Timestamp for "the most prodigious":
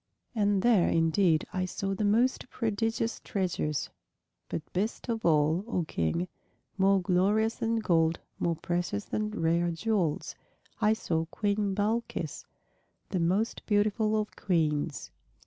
1.93-3.19